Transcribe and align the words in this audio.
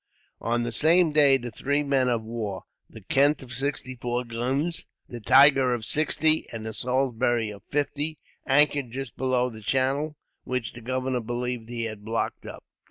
On 0.39 0.63
the 0.63 0.71
same 0.71 1.11
day 1.11 1.37
the 1.37 1.51
three 1.51 1.83
men 1.83 2.09
of 2.09 2.23
war; 2.23 2.63
the 2.89 3.01
Kent 3.01 3.43
of 3.43 3.53
sixty 3.53 3.93
four 3.95 4.23
guns, 4.25 4.87
the 5.07 5.19
Tiger 5.19 5.75
of 5.75 5.85
sixty, 5.85 6.47
and 6.51 6.65
the 6.65 6.73
Salisbury 6.73 7.51
of 7.51 7.61
fifty, 7.69 8.17
anchored 8.47 8.89
just 8.89 9.15
below 9.15 9.51
the 9.51 9.61
channel, 9.61 10.15
which 10.43 10.73
the 10.73 10.81
governor 10.81 11.19
believed 11.21 11.69
he 11.69 11.83
had 11.83 12.03
blocked 12.03 12.47
up. 12.47 12.63